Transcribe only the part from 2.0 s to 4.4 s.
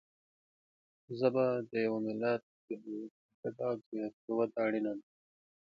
ملت د هویت نښه ده او د هغې